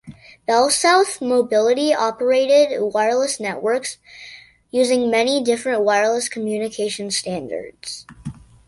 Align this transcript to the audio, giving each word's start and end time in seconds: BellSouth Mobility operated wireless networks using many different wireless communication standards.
BellSouth 0.49 1.21
Mobility 1.21 1.93
operated 1.93 2.69
wireless 2.81 3.39
networks 3.39 3.99
using 4.71 5.11
many 5.11 5.43
different 5.43 5.81
wireless 5.83 6.27
communication 6.27 7.11
standards. 7.11 8.07